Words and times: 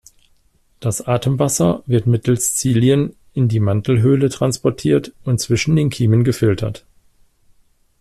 Das 0.79 1.05
Atemwasser 1.07 1.83
wird 1.85 2.07
mittels 2.07 2.55
Zilien 2.55 3.15
in 3.35 3.47
die 3.49 3.59
Mantelhöhle 3.59 4.29
transportiert 4.29 5.13
und 5.25 5.39
zwischen 5.39 5.75
den 5.75 5.91
Kiemen 5.91 6.23
gefiltert. 6.23 6.87